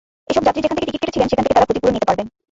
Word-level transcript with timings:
এসব 0.31 0.43
যাত্রী 0.47 0.61
যেখান 0.63 0.77
থেকে 0.77 0.87
টিকিট 0.87 1.01
কেটেছিলেন, 1.03 1.29
সেখান 1.29 1.43
থেকে 1.45 1.55
তাঁরা 1.55 1.67
ক্ষতিপূরণ 1.69 1.93
নিতে 1.95 2.09
পারবেন। 2.09 2.27